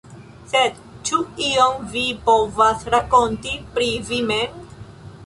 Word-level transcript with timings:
Sed 0.51 0.79
ĉu 1.09 1.19
ion 1.49 1.85
vi 1.91 2.05
povas 2.29 2.87
rakonti 2.97 3.53
pri 3.77 3.91
vi 4.09 4.23
mem? 4.31 4.61